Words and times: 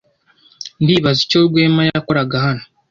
Ndibaza 0.81 1.19
icyo 1.25 1.39
Rwema 1.47 1.81
yakoraga 1.89 2.35
hano. 2.45 2.63